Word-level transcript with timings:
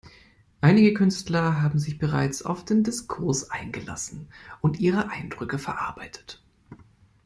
Einige 0.61 0.95
Künstler 0.95 1.61
haben 1.61 1.77
sich 1.77 1.99
bereits 1.99 2.41
auf 2.41 2.65
den 2.65 2.83
Diskurs 2.83 3.51
eingelassen 3.51 4.29
und 4.59 4.79
ihre 4.79 5.11
Eindrücke 5.11 5.59
verarbeitet. 5.59 6.43